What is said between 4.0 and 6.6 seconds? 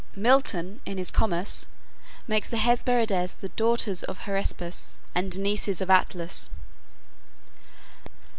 of Hesperus and nieces of Atlas